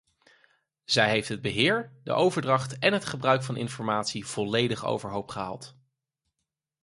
Zij 0.83 1.09
heeft 1.09 1.27
het 1.29 1.41
beheer, 1.41 1.91
de 2.03 2.13
overdracht 2.13 2.79
en 2.79 2.93
het 2.93 3.05
gebruik 3.05 3.43
van 3.43 3.57
informatie 3.57 4.25
volledig 4.25 4.85
overhoop 4.85 5.29
gehaald. 5.29 5.75